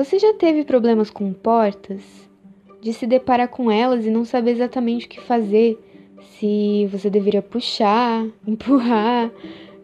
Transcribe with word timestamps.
Você 0.00 0.18
já 0.18 0.32
teve 0.32 0.64
problemas 0.64 1.10
com 1.10 1.30
portas? 1.30 2.00
De 2.80 2.90
se 2.90 3.06
deparar 3.06 3.48
com 3.48 3.70
elas 3.70 4.06
e 4.06 4.10
não 4.10 4.24
saber 4.24 4.52
exatamente 4.52 5.04
o 5.04 5.08
que 5.10 5.20
fazer? 5.20 5.78
Se 6.22 6.88
você 6.90 7.10
deveria 7.10 7.42
puxar, 7.42 8.26
empurrar, 8.48 9.30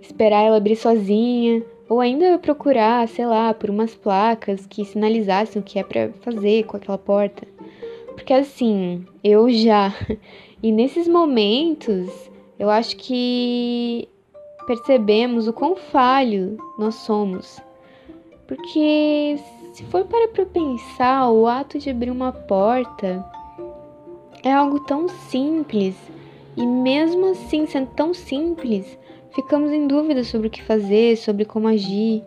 esperar 0.00 0.42
ela 0.42 0.56
abrir 0.56 0.74
sozinha, 0.74 1.62
ou 1.86 2.00
ainda 2.00 2.38
procurar, 2.38 3.06
sei 3.08 3.26
lá, 3.26 3.52
por 3.52 3.68
umas 3.68 3.94
placas 3.94 4.64
que 4.64 4.86
sinalizassem 4.86 5.60
o 5.60 5.62
que 5.62 5.78
é 5.78 5.84
para 5.84 6.10
fazer 6.22 6.64
com 6.64 6.78
aquela 6.78 6.96
porta. 6.96 7.46
Porque 8.14 8.32
assim, 8.32 9.04
eu 9.22 9.50
já. 9.50 9.92
E 10.62 10.72
nesses 10.72 11.06
momentos, 11.06 12.30
eu 12.58 12.70
acho 12.70 12.96
que 12.96 14.08
percebemos 14.66 15.46
o 15.46 15.52
quão 15.52 15.76
falho 15.76 16.56
nós 16.78 16.94
somos. 16.94 17.60
Porque 18.46 19.36
se 19.76 19.84
for 19.84 20.06
para 20.06 20.46
pensar, 20.46 21.28
o 21.28 21.46
ato 21.46 21.78
de 21.78 21.90
abrir 21.90 22.10
uma 22.10 22.32
porta 22.32 23.22
é 24.42 24.50
algo 24.50 24.80
tão 24.80 25.06
simples. 25.06 25.94
E 26.56 26.66
mesmo 26.66 27.32
assim, 27.32 27.66
sendo 27.66 27.88
tão 27.88 28.14
simples, 28.14 28.98
ficamos 29.34 29.70
em 29.70 29.86
dúvida 29.86 30.24
sobre 30.24 30.46
o 30.48 30.50
que 30.50 30.62
fazer, 30.62 31.18
sobre 31.18 31.44
como 31.44 31.68
agir. 31.68 32.24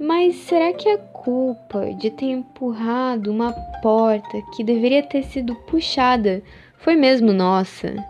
Mas 0.00 0.34
será 0.34 0.72
que 0.72 0.88
a 0.88 0.98
culpa 0.98 1.94
de 1.94 2.10
ter 2.10 2.26
empurrado 2.26 3.30
uma 3.30 3.52
porta 3.80 4.42
que 4.56 4.64
deveria 4.64 5.04
ter 5.04 5.22
sido 5.22 5.54
puxada 5.54 6.42
foi 6.76 6.96
mesmo 6.96 7.32
nossa? 7.32 8.04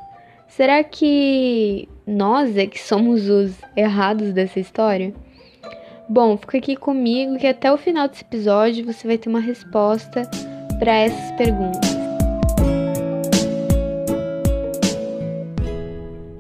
Será 0.49 0.83
que 0.83 1.87
nós 2.07 2.57
é 2.57 2.67
que 2.67 2.81
somos 2.81 3.29
os 3.29 3.61
errados 3.77 4.33
dessa 4.33 4.59
história? 4.59 5.13
Bom, 6.13 6.37
fica 6.37 6.59
aqui 6.59 6.75
comigo 6.75 7.39
que 7.39 7.47
até 7.47 7.73
o 7.73 7.77
final 7.77 8.09
desse 8.09 8.25
episódio 8.25 8.85
você 8.85 9.07
vai 9.07 9.17
ter 9.17 9.29
uma 9.29 9.39
resposta 9.39 10.29
para 10.81 10.93
essas 10.93 11.31
perguntas. 11.37 11.89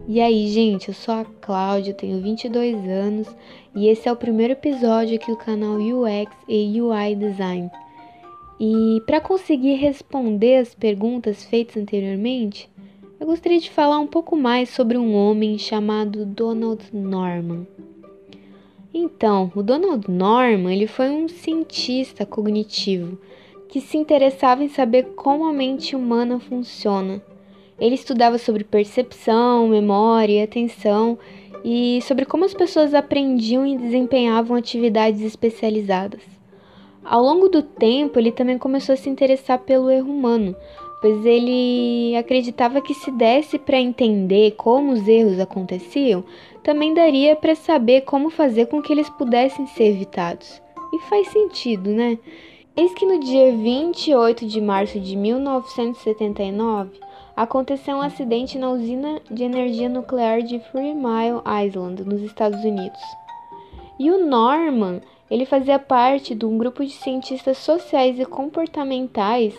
E 0.08 0.20
aí, 0.20 0.48
gente, 0.48 0.88
eu 0.88 0.94
sou 0.94 1.14
a 1.14 1.24
Cláudia, 1.41 1.94
tenho 1.94 2.20
22 2.20 2.84
anos 2.88 3.28
e 3.72 3.86
esse 3.86 4.08
é 4.08 4.12
o 4.12 4.16
primeiro 4.16 4.54
episódio 4.54 5.14
aqui 5.14 5.30
do 5.30 5.36
canal 5.36 5.76
UX 5.76 6.32
e 6.48 6.82
UI 6.82 7.14
Design. 7.14 7.70
E 8.58 9.00
para 9.06 9.20
conseguir 9.20 9.74
responder 9.74 10.56
as 10.56 10.74
perguntas 10.74 11.44
feitas 11.44 11.80
anteriormente, 11.80 12.68
eu 13.20 13.26
gostaria 13.28 13.60
de 13.60 13.70
falar 13.70 14.00
um 14.00 14.08
pouco 14.08 14.34
mais 14.34 14.70
sobre 14.70 14.98
um 14.98 15.14
homem 15.14 15.56
chamado 15.58 16.26
Donald 16.26 16.84
Norman. 16.92 17.68
Então, 18.92 19.52
o 19.55 19.62
Donald 19.62 20.10
Norman 20.10 20.72
ele 20.72 20.86
foi 20.86 21.10
um 21.10 21.28
cientista 21.28 22.27
cognitivo 22.27 23.16
que 23.69 23.80
se 23.80 23.97
interessava 23.97 24.64
em 24.64 24.69
saber 24.69 25.12
como 25.14 25.44
a 25.47 25.52
mente 25.52 25.94
humana 25.94 26.41
funciona. 26.41 27.22
Ele 27.78 27.94
estudava 27.94 28.36
sobre 28.36 28.64
percepção, 28.64 29.69
memória 29.69 30.42
atenção 30.42 31.16
e 31.64 32.00
sobre 32.02 32.24
como 32.24 32.44
as 32.44 32.52
pessoas 32.52 32.92
aprendiam 32.92 33.64
e 33.64 33.78
desempenhavam 33.78 34.56
atividades 34.56 35.20
especializadas. 35.22 36.22
Ao 37.04 37.22
longo 37.22 37.48
do 37.48 37.62
tempo, 37.62 38.19
ele 38.19 38.32
também 38.32 38.58
começou 38.58 38.92
a 38.92 38.97
se 38.97 39.08
interessar 39.08 39.60
pelo 39.60 39.88
erro 39.88 40.10
humano, 40.10 40.54
pois 41.00 41.24
ele 41.24 42.14
acreditava 42.16 42.80
que 42.80 42.94
se 42.94 43.10
desse 43.10 43.58
para 43.58 43.78
entender 43.78 44.52
como 44.52 44.92
os 44.92 45.08
erros 45.08 45.40
aconteciam, 45.40 46.24
também 46.62 46.92
daria 46.92 47.34
para 47.34 47.54
saber 47.54 48.02
como 48.02 48.30
fazer 48.30 48.66
com 48.66 48.82
que 48.82 48.92
eles 48.92 49.08
pudessem 49.08 49.66
ser 49.66 49.84
evitados. 49.84 50.60
E 50.92 50.98
faz 51.08 51.28
sentido, 51.28 51.90
né? 51.90 52.18
Eis 52.76 52.92
que 52.94 53.06
no 53.06 53.20
dia 53.20 53.52
28 53.52 54.46
de 54.46 54.60
março 54.60 55.00
de 55.00 55.16
1979 55.16 57.00
aconteceu 57.36 57.96
um 57.96 58.02
acidente 58.02 58.58
na 58.58 58.70
usina 58.70 59.20
de 59.30 59.44
energia 59.44 59.88
nuclear 59.88 60.42
de 60.42 60.58
Three 60.58 60.94
Mile 60.94 61.42
Island, 61.66 62.04
nos 62.04 62.20
Estados 62.22 62.62
Unidos. 62.62 63.00
E 63.98 64.10
o 64.10 64.25
Norman, 64.26 65.00
ele 65.30 65.44
fazia 65.46 65.78
parte 65.78 66.34
de 66.34 66.44
um 66.44 66.58
grupo 66.58 66.84
de 66.84 66.91
cientistas 66.91 67.58
sociais 67.58 68.19
e 68.19 68.25
comportamentais 68.25 69.54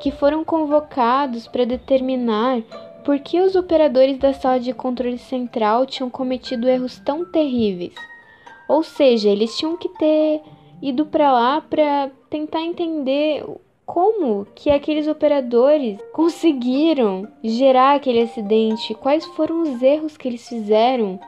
que 0.00 0.10
foram 0.10 0.44
convocados 0.44 1.46
para 1.46 1.64
determinar 1.64 2.62
por 3.04 3.18
que 3.18 3.40
os 3.40 3.54
operadores 3.54 4.18
da 4.18 4.32
sala 4.32 4.58
de 4.58 4.72
controle 4.72 5.18
central 5.18 5.84
tinham 5.86 6.08
cometido 6.08 6.68
erros 6.68 6.98
tão 6.98 7.24
terríveis. 7.24 7.94
Ou 8.66 8.82
seja, 8.82 9.28
eles 9.28 9.56
tinham 9.56 9.76
que 9.76 9.88
ter 9.90 10.40
ido 10.80 11.06
para 11.06 11.32
lá 11.32 11.60
para 11.60 12.10
tentar 12.30 12.62
entender 12.62 13.44
como 13.84 14.46
que 14.54 14.70
aqueles 14.70 15.06
operadores 15.06 15.98
conseguiram 16.12 17.28
gerar 17.42 17.94
aquele 17.94 18.22
acidente, 18.22 18.94
quais 18.94 19.24
foram 19.26 19.62
os 19.62 19.82
erros 19.82 20.16
que 20.16 20.26
eles 20.26 20.48
fizeram. 20.48 21.20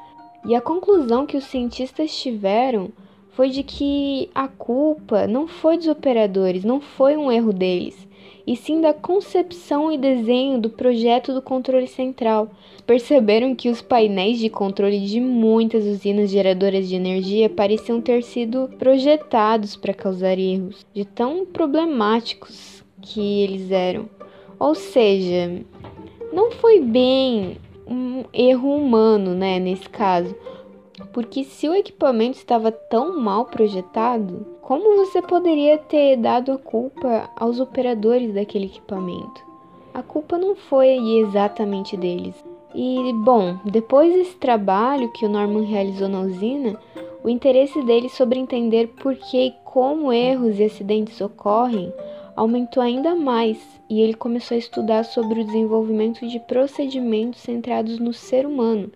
E 0.47 0.55
a 0.55 0.61
conclusão 0.61 1.27
que 1.27 1.37
os 1.37 1.45
cientistas 1.45 2.17
tiveram 2.17 2.91
foi 3.31 3.51
de 3.51 3.63
que 3.63 4.31
a 4.35 4.49
culpa 4.49 5.27
não 5.27 5.47
foi 5.47 5.77
dos 5.77 5.89
operadores, 5.89 6.65
não 6.65 6.81
foi 6.81 7.17
um 7.17 7.31
erro 7.31 7.53
deles, 7.53 8.06
e 8.47 8.55
sim 8.57 8.81
da 8.81 8.95
concepção 8.95 9.91
e 9.91 9.99
desenho 9.99 10.61
do 10.61 10.71
projeto 10.71 11.35
do 11.35 11.43
controle 11.43 11.89
central. 11.89 12.49
Perceberam 12.87 13.55
que 13.55 13.69
os 13.69 13.83
painéis 13.83 14.39
de 14.39 14.49
controle 14.49 15.01
de 15.01 15.21
muitas 15.21 15.85
usinas 15.85 16.31
geradoras 16.31 16.89
de 16.89 16.95
energia 16.95 17.51
pareciam 17.51 18.01
ter 18.01 18.23
sido 18.23 18.71
projetados 18.79 19.75
para 19.75 19.93
causar 19.93 20.39
erros, 20.39 20.87
de 20.95 21.05
tão 21.05 21.45
problemáticos 21.45 22.85
que 23.03 23.43
eles 23.43 23.71
eram. 23.73 24.09
Ou 24.59 24.75
seja, 24.75 25.61
não 26.33 26.53
foi 26.53 26.81
bem 26.81 27.57
um 27.87 28.25
erro 28.33 28.75
humano, 28.75 29.35
né, 29.35 29.59
nesse 29.59 29.89
caso, 29.89 30.35
porque 31.13 31.45
se 31.45 31.69
o 31.69 31.75
equipamento 31.75 32.39
estava 32.39 32.71
tão 32.71 33.21
mal 33.21 33.47
projetado, 33.47 34.47
como 34.63 34.97
você 34.97 35.21
poderia 35.23 35.79
ter 35.79 36.17
dado 36.17 36.53
a 36.53 36.59
culpa 36.59 37.31
aos 37.37 37.61
operadores 37.61 38.35
daquele 38.35 38.67
equipamento? 38.67 39.45
A 39.95 40.03
culpa 40.03 40.37
não 40.37 40.55
foi 40.55 41.19
exatamente 41.19 41.97
deles. 41.97 42.35
E, 42.75 43.13
bom, 43.25 43.59
depois 43.65 44.13
desse 44.13 44.37
trabalho 44.37 45.11
que 45.13 45.25
o 45.25 45.29
Norman 45.29 45.65
realizou 45.65 46.09
na 46.09 46.21
usina, 46.21 46.79
o 47.25 47.29
interesse 47.29 47.83
dele 47.83 48.09
sobre 48.09 48.39
entender 48.39 48.89
por 49.01 49.15
que 49.17 49.47
e 49.47 49.55
como 49.65 50.13
erros 50.13 50.59
e 50.59 50.65
acidentes 50.65 51.21
ocorrem 51.21 51.93
aumentou 52.37 52.83
ainda 52.83 53.15
mais 53.15 53.59
e 53.89 54.01
ele 54.03 54.13
começou 54.13 54.55
a 54.55 54.59
estudar 54.59 55.05
sobre 55.05 55.41
o 55.41 55.45
desenvolvimento 55.45 56.27
de 56.29 56.39
procedimentos 56.39 57.41
centrados 57.41 57.99
no 57.99 58.13
ser 58.13 58.47
humano 58.47 58.91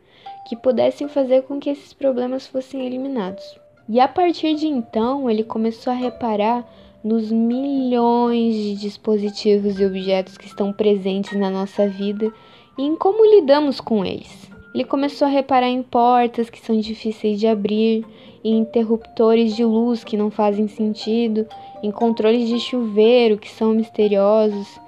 que 0.51 0.57
pudessem 0.57 1.07
fazer 1.07 1.43
com 1.43 1.61
que 1.61 1.71
esses 1.71 1.93
problemas 1.93 2.45
fossem 2.45 2.85
eliminados. 2.85 3.57
E 3.89 4.01
a 4.01 4.09
partir 4.09 4.57
de 4.57 4.67
então, 4.67 5.31
ele 5.31 5.45
começou 5.45 5.93
a 5.93 5.97
reparar 5.97 6.69
nos 7.05 7.31
milhões 7.31 8.57
de 8.57 8.75
dispositivos 8.75 9.79
e 9.79 9.87
objetos 9.87 10.37
que 10.37 10.49
estão 10.49 10.73
presentes 10.73 11.39
na 11.39 11.51
nossa 11.51 11.87
vida 11.87 12.33
e 12.77 12.83
em 12.83 12.97
como 12.97 13.25
lidamos 13.25 13.81
com 13.81 14.05
eles. 14.05 14.51
Ele 14.75 14.83
começou 14.83 15.29
a 15.29 15.31
reparar 15.31 15.69
em 15.69 15.85
portas 15.85 16.51
que 16.51 16.59
são 16.59 16.77
difíceis 16.81 17.39
de 17.39 17.47
abrir, 17.47 18.05
em 18.43 18.59
interruptores 18.59 19.55
de 19.55 19.65
luz 19.65 20.03
que 20.03 20.17
não 20.17 20.33
fazem 20.33 20.67
sentido, 20.67 21.47
em 21.81 21.93
controles 21.93 22.49
de 22.49 22.59
chuveiro 22.59 23.39
que 23.39 23.49
são 23.49 23.73
misteriosos, 23.73 24.81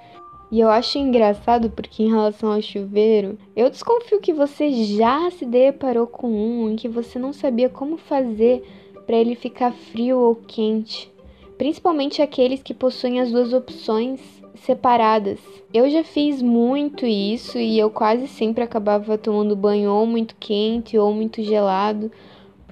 e 0.53 0.59
eu 0.59 0.69
acho 0.69 0.99
engraçado 0.99 1.71
porque, 1.71 2.03
em 2.03 2.11
relação 2.11 2.51
ao 2.51 2.61
chuveiro, 2.61 3.39
eu 3.55 3.71
desconfio 3.71 4.21
que 4.21 4.31
você 4.31 4.71
já 4.71 5.31
se 5.31 5.47
deparou 5.47 6.05
com 6.05 6.27
um 6.27 6.69
em 6.69 6.75
que 6.75 6.87
você 6.87 7.17
não 7.17 7.33
sabia 7.33 7.69
como 7.69 7.97
fazer 7.97 8.63
para 9.07 9.15
ele 9.15 9.33
ficar 9.33 9.71
frio 9.71 10.19
ou 10.19 10.35
quente, 10.35 11.11
principalmente 11.57 12.21
aqueles 12.21 12.61
que 12.61 12.71
possuem 12.71 13.19
as 13.19 13.31
duas 13.31 13.51
opções 13.51 14.21
separadas. 14.57 15.39
Eu 15.73 15.89
já 15.89 16.03
fiz 16.03 16.39
muito 16.39 17.03
isso 17.03 17.57
e 17.57 17.79
eu 17.79 17.89
quase 17.89 18.27
sempre 18.27 18.63
acabava 18.63 19.17
tomando 19.17 19.55
banho 19.55 19.91
ou 19.91 20.05
muito 20.05 20.35
quente 20.39 20.95
ou 20.99 21.11
muito 21.11 21.41
gelado 21.41 22.11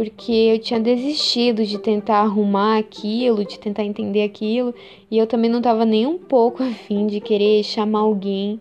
porque 0.01 0.31
eu 0.31 0.57
tinha 0.57 0.79
desistido 0.79 1.63
de 1.63 1.77
tentar 1.77 2.21
arrumar 2.21 2.79
aquilo, 2.79 3.45
de 3.45 3.59
tentar 3.59 3.83
entender 3.83 4.23
aquilo, 4.23 4.73
e 5.11 5.15
eu 5.19 5.27
também 5.27 5.47
não 5.47 5.59
estava 5.59 5.85
nem 5.85 6.07
um 6.07 6.17
pouco 6.17 6.63
afim 6.65 7.05
de 7.05 7.21
querer 7.21 7.61
chamar 7.61 7.99
alguém 7.99 8.59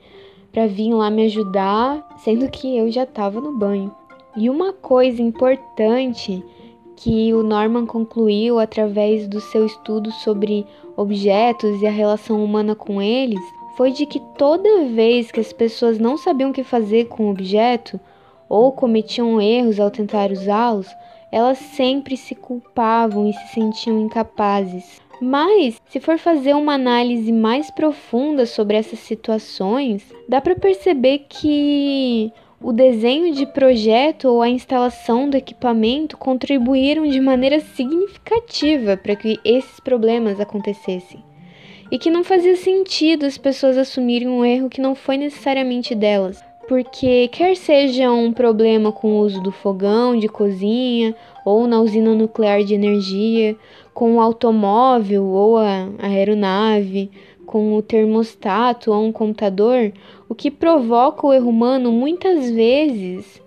para 0.52 0.66
vir 0.66 0.92
lá 0.92 1.10
me 1.10 1.24
ajudar, 1.24 2.06
sendo 2.18 2.46
que 2.50 2.76
eu 2.76 2.90
já 2.90 3.04
estava 3.04 3.40
no 3.40 3.56
banho. 3.56 3.90
E 4.36 4.50
uma 4.50 4.74
coisa 4.74 5.22
importante 5.22 6.44
que 6.94 7.32
o 7.32 7.42
Norman 7.42 7.86
concluiu 7.86 8.58
através 8.58 9.26
do 9.26 9.40
seu 9.40 9.64
estudo 9.64 10.12
sobre 10.12 10.66
objetos 10.94 11.80
e 11.80 11.86
a 11.86 11.90
relação 11.90 12.44
humana 12.44 12.74
com 12.74 13.00
eles 13.00 13.40
foi 13.78 13.92
de 13.92 14.04
que 14.04 14.20
toda 14.36 14.84
vez 14.88 15.32
que 15.32 15.40
as 15.40 15.54
pessoas 15.54 15.98
não 15.98 16.18
sabiam 16.18 16.50
o 16.50 16.52
que 16.52 16.62
fazer 16.62 17.06
com 17.06 17.28
o 17.28 17.30
objeto 17.30 17.98
ou 18.46 18.72
cometiam 18.72 19.40
erros 19.40 19.80
ao 19.80 19.90
tentar 19.90 20.30
usá-los, 20.30 20.86
elas 21.32 21.58
sempre 21.58 22.16
se 22.16 22.34
culpavam 22.34 23.28
e 23.28 23.32
se 23.32 23.54
sentiam 23.54 24.00
incapazes. 24.00 25.00
Mas, 25.20 25.80
se 25.88 26.00
for 26.00 26.18
fazer 26.18 26.54
uma 26.54 26.74
análise 26.74 27.30
mais 27.30 27.70
profunda 27.70 28.46
sobre 28.46 28.76
essas 28.76 28.98
situações, 29.00 30.02
dá 30.26 30.40
para 30.40 30.54
perceber 30.54 31.26
que 31.28 32.32
o 32.62 32.72
desenho 32.72 33.34
de 33.34 33.46
projeto 33.46 34.26
ou 34.26 34.42
a 34.42 34.48
instalação 34.48 35.28
do 35.28 35.36
equipamento 35.36 36.16
contribuíram 36.16 37.06
de 37.06 37.20
maneira 37.20 37.60
significativa 37.60 38.96
para 38.96 39.16
que 39.16 39.38
esses 39.44 39.78
problemas 39.80 40.40
acontecessem. 40.40 41.22
E 41.90 41.98
que 41.98 42.10
não 42.10 42.22
fazia 42.22 42.56
sentido 42.56 43.26
as 43.26 43.36
pessoas 43.36 43.76
assumirem 43.76 44.28
um 44.28 44.44
erro 44.44 44.70
que 44.70 44.80
não 44.80 44.94
foi 44.94 45.16
necessariamente 45.16 45.94
delas, 45.94 46.42
porque 46.70 47.26
quer 47.26 47.56
seja 47.56 48.12
um 48.12 48.32
problema 48.32 48.92
com 48.92 49.14
o 49.14 49.22
uso 49.22 49.42
do 49.42 49.50
fogão 49.50 50.16
de 50.16 50.28
cozinha 50.28 51.16
ou 51.44 51.66
na 51.66 51.80
usina 51.80 52.14
nuclear 52.14 52.62
de 52.62 52.74
energia, 52.74 53.56
com 53.92 54.14
o 54.14 54.20
automóvel 54.20 55.26
ou 55.26 55.56
a 55.56 55.88
aeronave, 55.98 57.10
com 57.44 57.76
o 57.76 57.82
termostato 57.82 58.92
ou 58.92 59.04
um 59.04 59.10
computador, 59.10 59.92
o 60.28 60.34
que 60.36 60.48
provoca 60.48 61.26
o 61.26 61.32
erro 61.32 61.50
humano 61.50 61.90
muitas 61.90 62.48
vezes 62.48 63.42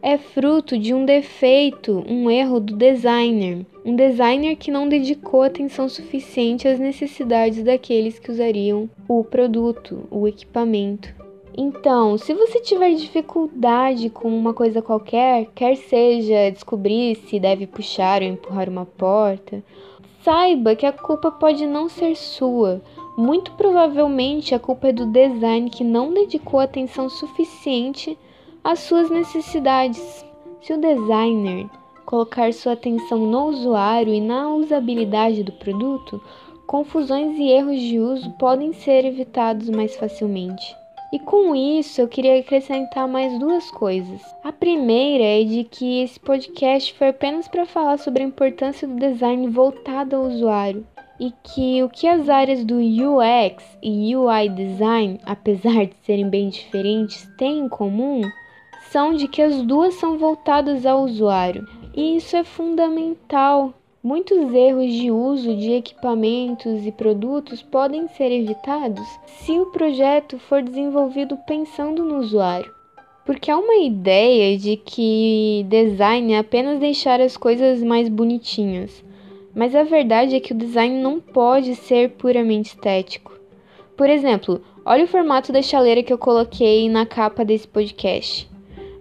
é 0.00 0.16
fruto 0.16 0.78
de 0.78 0.94
um 0.94 1.04
defeito, 1.04 2.04
um 2.08 2.30
erro 2.30 2.60
do 2.60 2.76
designer. 2.76 3.66
Um 3.84 3.96
designer 3.96 4.54
que 4.54 4.70
não 4.70 4.88
dedicou 4.88 5.42
atenção 5.42 5.88
suficiente 5.88 6.68
às 6.68 6.78
necessidades 6.78 7.60
daqueles 7.64 8.20
que 8.20 8.30
usariam 8.30 8.88
o 9.08 9.24
produto, 9.24 10.06
o 10.12 10.28
equipamento. 10.28 11.18
Então, 11.60 12.16
se 12.16 12.32
você 12.32 12.60
tiver 12.60 12.94
dificuldade 12.94 14.08
com 14.10 14.28
uma 14.28 14.54
coisa 14.54 14.80
qualquer, 14.80 15.46
quer 15.56 15.74
seja 15.74 16.52
descobrir 16.52 17.16
se 17.16 17.40
deve 17.40 17.66
puxar 17.66 18.22
ou 18.22 18.28
empurrar 18.28 18.68
uma 18.68 18.86
porta, 18.86 19.60
saiba 20.22 20.76
que 20.76 20.86
a 20.86 20.92
culpa 20.92 21.32
pode 21.32 21.66
não 21.66 21.88
ser 21.88 22.14
sua. 22.14 22.80
Muito 23.16 23.50
provavelmente 23.54 24.54
a 24.54 24.58
culpa 24.60 24.90
é 24.90 24.92
do 24.92 25.06
design 25.06 25.68
que 25.68 25.82
não 25.82 26.14
dedicou 26.14 26.60
atenção 26.60 27.08
suficiente 27.08 28.16
às 28.62 28.78
suas 28.78 29.10
necessidades. 29.10 30.24
Se 30.62 30.72
o 30.72 30.80
designer 30.80 31.68
colocar 32.06 32.52
sua 32.52 32.74
atenção 32.74 33.18
no 33.18 33.46
usuário 33.46 34.14
e 34.14 34.20
na 34.20 34.48
usabilidade 34.54 35.42
do 35.42 35.50
produto, 35.50 36.22
confusões 36.68 37.36
e 37.36 37.50
erros 37.50 37.80
de 37.80 37.98
uso 37.98 38.30
podem 38.38 38.72
ser 38.72 39.04
evitados 39.04 39.68
mais 39.68 39.96
facilmente. 39.96 40.78
E 41.10 41.18
com 41.18 41.54
isso, 41.54 42.00
eu 42.00 42.08
queria 42.08 42.38
acrescentar 42.38 43.08
mais 43.08 43.38
duas 43.38 43.70
coisas. 43.70 44.20
A 44.44 44.52
primeira 44.52 45.24
é 45.24 45.42
de 45.42 45.64
que 45.64 46.02
esse 46.02 46.20
podcast 46.20 46.92
foi 46.94 47.08
apenas 47.08 47.48
para 47.48 47.64
falar 47.64 47.98
sobre 47.98 48.22
a 48.22 48.26
importância 48.26 48.86
do 48.86 48.96
design 48.96 49.48
voltado 49.48 50.16
ao 50.16 50.24
usuário 50.24 50.86
e 51.18 51.32
que 51.42 51.82
o 51.82 51.88
que 51.88 52.06
as 52.06 52.28
áreas 52.28 52.64
do 52.64 52.76
UX 52.76 53.64
e 53.82 54.14
UI 54.14 54.48
design, 54.50 55.18
apesar 55.24 55.86
de 55.86 55.94
serem 56.02 56.28
bem 56.28 56.50
diferentes, 56.50 57.26
têm 57.38 57.60
em 57.60 57.68
comum 57.68 58.20
são 58.90 59.14
de 59.14 59.28
que 59.28 59.42
as 59.42 59.62
duas 59.62 59.94
são 59.94 60.16
voltadas 60.18 60.86
ao 60.86 61.02
usuário. 61.02 61.66
E 61.94 62.16
isso 62.16 62.36
é 62.36 62.44
fundamental 62.44 63.74
Muitos 64.00 64.54
erros 64.54 64.92
de 64.92 65.10
uso 65.10 65.56
de 65.56 65.72
equipamentos 65.72 66.86
e 66.86 66.92
produtos 66.92 67.62
podem 67.62 68.06
ser 68.06 68.30
evitados 68.30 69.04
se 69.26 69.58
o 69.58 69.66
projeto 69.66 70.38
for 70.38 70.62
desenvolvido 70.62 71.36
pensando 71.38 72.04
no 72.04 72.18
usuário. 72.18 72.72
Porque 73.26 73.50
há 73.50 73.58
uma 73.58 73.74
ideia 73.78 74.56
de 74.56 74.76
que 74.76 75.66
design 75.68 76.32
é 76.32 76.38
apenas 76.38 76.78
deixar 76.78 77.20
as 77.20 77.36
coisas 77.36 77.82
mais 77.82 78.08
bonitinhas, 78.08 79.04
mas 79.52 79.74
a 79.74 79.82
verdade 79.82 80.36
é 80.36 80.40
que 80.40 80.52
o 80.52 80.56
design 80.56 81.02
não 81.02 81.18
pode 81.18 81.74
ser 81.74 82.10
puramente 82.10 82.68
estético. 82.68 83.32
Por 83.96 84.08
exemplo, 84.08 84.62
olha 84.86 85.06
o 85.06 85.08
formato 85.08 85.52
da 85.52 85.60
chaleira 85.60 86.04
que 86.04 86.12
eu 86.12 86.18
coloquei 86.18 86.88
na 86.88 87.04
capa 87.04 87.44
desse 87.44 87.66
podcast. 87.66 88.47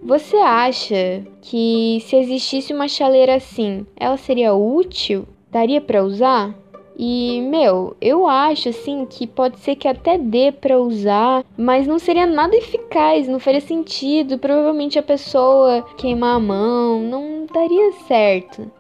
Você 0.07 0.38
acha 0.38 1.21
que 1.42 2.01
se 2.06 2.15
existisse 2.15 2.71
uma 2.71 2.88
chaleira 2.88 3.36
assim, 3.36 3.86
ela 3.94 4.15
seria 4.15 4.54
útil? 4.54 5.27
Daria 5.51 5.81
para 5.81 6.01
usar? 6.01 6.56
E, 6.98 7.42
meu, 7.42 7.94
eu 8.00 8.25
acho 8.25 8.69
assim 8.69 9.06
que 9.06 9.27
pode 9.27 9.59
ser 9.59 9.75
que 9.75 9.86
até 9.86 10.18
dê 10.18 10.50
para 10.50 10.80
usar, 10.80 11.44
mas 11.57 11.86
não 11.86 12.00
seria 12.00 12.25
nada 12.25 12.56
eficaz, 12.56 13.27
não 13.27 13.38
faria 13.38 13.59
sentido. 13.59 14.39
Provavelmente 14.39 14.98
a 14.98 15.04
pessoa 15.04 15.86
queimar 15.98 16.38
a 16.38 16.39
mão, 16.39 17.01
não 17.01 17.45
daria 17.53 17.92
certo. 18.07 18.71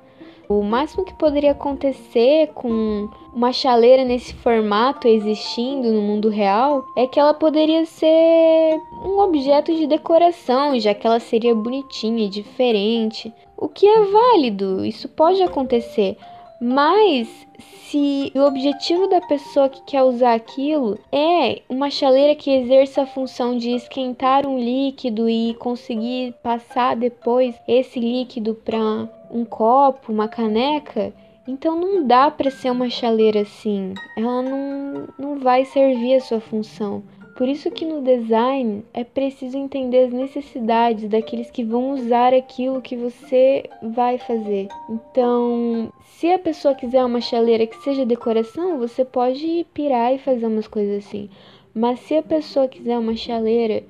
O 0.49 0.63
máximo 0.63 1.03
que 1.03 1.13
poderia 1.13 1.51
acontecer 1.51 2.47
com 2.53 3.09
uma 3.33 3.51
chaleira 3.51 4.05
nesse 4.05 4.33
formato 4.33 5.05
existindo 5.05 5.91
no 5.91 6.01
mundo 6.01 6.29
real 6.29 6.85
é 6.95 7.05
que 7.05 7.19
ela 7.19 7.33
poderia 7.33 7.85
ser 7.85 8.79
um 9.03 9.19
objeto 9.19 9.75
de 9.75 9.85
decoração, 9.85 10.79
já 10.79 10.93
que 10.93 11.05
ela 11.05 11.19
seria 11.19 11.53
bonitinha 11.53 12.29
diferente. 12.29 13.33
O 13.57 13.67
que 13.67 13.85
é 13.85 14.01
válido, 14.03 14.85
isso 14.85 15.09
pode 15.09 15.43
acontecer. 15.43 16.15
Mas 16.61 17.27
se 17.59 18.31
o 18.33 18.39
objetivo 18.39 19.07
da 19.07 19.21
pessoa 19.21 19.69
que 19.69 19.81
quer 19.81 20.03
usar 20.03 20.33
aquilo 20.33 20.97
é 21.11 21.61
uma 21.69 21.89
chaleira 21.89 22.35
que 22.35 22.49
exerça 22.49 23.03
a 23.03 23.05
função 23.05 23.57
de 23.57 23.71
esquentar 23.71 24.47
um 24.47 24.57
líquido 24.57 25.29
e 25.29 25.53
conseguir 25.55 26.33
passar 26.41 26.95
depois 26.95 27.53
esse 27.67 27.99
líquido 27.99 28.55
para 28.55 29.07
um 29.29 29.45
copo, 29.45 30.11
uma 30.11 30.27
caneca, 30.27 31.13
então 31.47 31.79
não 31.79 32.05
dá 32.05 32.29
para 32.29 32.51
ser 32.51 32.71
uma 32.71 32.89
chaleira 32.89 33.41
assim. 33.41 33.93
Ela 34.17 34.41
não, 34.41 35.07
não 35.17 35.39
vai 35.39 35.63
servir 35.65 36.15
a 36.15 36.19
sua 36.19 36.39
função. 36.39 37.03
Por 37.37 37.47
isso 37.47 37.69
que 37.69 37.85
no 37.85 38.01
design 38.01 38.83
é 38.91 39.03
preciso 39.03 39.55
entender 39.57 40.05
as 40.05 40.11
necessidades 40.11 41.07
daqueles 41.07 41.51
que 41.51 41.63
vão 41.63 41.91
usar 41.91 42.33
aquilo 42.33 42.81
que 42.81 42.95
você 42.95 43.69
vai 43.81 44.17
fazer. 44.17 44.67
Então, 44.89 45.93
se 46.01 46.31
a 46.31 46.39
pessoa 46.39 46.73
quiser 46.73 47.05
uma 47.05 47.21
chaleira 47.21 47.67
que 47.67 47.77
seja 47.83 48.03
decoração, 48.07 48.79
você 48.79 49.05
pode 49.05 49.67
pirar 49.71 50.15
e 50.15 50.17
fazer 50.17 50.47
umas 50.47 50.67
coisas 50.67 51.05
assim. 51.05 51.29
Mas 51.75 51.99
se 51.99 52.17
a 52.17 52.23
pessoa 52.23 52.67
quiser 52.67 52.97
uma 52.97 53.15
chaleira 53.15 53.83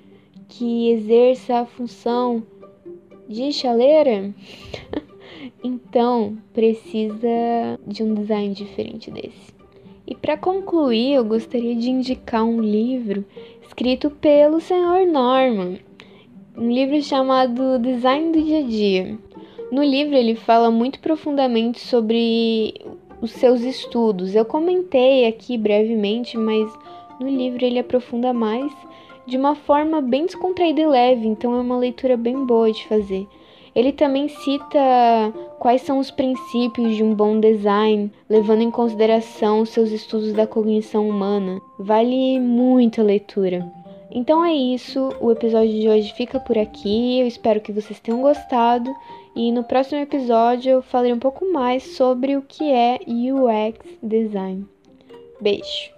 que 0.50 0.92
exerça 0.92 1.60
a 1.60 1.66
função 1.66 2.44
de 3.30 3.54
chaleira, 3.54 4.34
Então, 5.64 6.38
precisa 6.54 7.80
de 7.86 8.04
um 8.04 8.14
design 8.14 8.54
diferente 8.54 9.12
desse. 9.12 9.54
E 10.06 10.16
para 10.16 10.38
concluir, 10.38 11.14
eu 11.14 11.26
gostaria 11.26 11.76
de 11.76 11.90
indicar 11.90 12.44
um 12.44 12.62
livro 12.62 13.26
escrito 13.62 14.10
pelo 14.10 14.62
Sr. 14.62 15.06
Norman, 15.12 15.80
um 16.58 16.72
livro 16.72 17.02
chamado 17.02 17.78
Design 17.80 18.32
do 18.32 18.42
Dia 18.42 18.60
a 18.60 18.64
Dia. 18.64 19.20
No 19.72 19.84
livro 19.84 20.16
ele 20.16 20.36
fala 20.36 20.72
muito 20.72 21.00
profundamente 21.00 21.82
sobre 21.82 22.74
os 23.22 23.32
seus 23.32 23.62
estudos. 23.62 24.34
Eu 24.34 24.46
comentei 24.46 25.28
aqui 25.28 25.58
brevemente, 25.58 26.38
mas 26.38 26.72
no 27.20 27.28
livro 27.28 27.66
ele 27.66 27.80
aprofunda 27.80 28.32
mais 28.32 28.72
de 29.26 29.36
uma 29.36 29.56
forma 29.56 30.02
bem 30.02 30.26
descontraída 30.26 30.80
e 30.80 30.88
leve, 30.88 31.28
então 31.28 31.54
é 31.54 31.60
uma 31.60 31.78
leitura 31.78 32.16
bem 32.16 32.46
boa 32.46 32.72
de 32.72 32.88
fazer. 32.88 33.28
Ele 33.78 33.92
também 33.92 34.28
cita 34.28 34.80
quais 35.60 35.84
são 35.84 36.00
os 36.00 36.10
princípios 36.10 36.96
de 36.96 37.04
um 37.04 37.14
bom 37.14 37.40
design, 37.40 38.12
levando 38.28 38.64
em 38.64 38.72
consideração 38.72 39.64
seus 39.68 39.92
estudos 39.92 40.34
da 40.34 40.48
cognição 40.48 41.08
humana. 41.08 41.62
Vale 41.78 42.40
muito 42.40 43.00
a 43.00 43.04
leitura. 43.04 43.72
Então 44.10 44.44
é 44.44 44.52
isso, 44.52 45.10
o 45.22 45.32
episódio 45.32 45.80
de 45.80 45.88
hoje 45.88 46.12
fica 46.16 46.40
por 46.40 46.58
aqui. 46.58 47.20
Eu 47.20 47.28
espero 47.28 47.62
que 47.62 47.72
vocês 47.72 48.00
tenham 48.00 48.20
gostado 48.20 48.92
e 49.36 49.52
no 49.52 49.64
próximo 49.64 50.02
episódio 50.02 50.72
eu 50.72 50.82
falarei 50.82 51.14
um 51.14 51.20
pouco 51.20 51.46
mais 51.54 51.84
sobre 51.96 52.36
o 52.36 52.42
que 52.42 52.72
é 52.72 52.98
UX 53.06 53.78
design. 54.02 54.66
Beijo. 55.40 55.97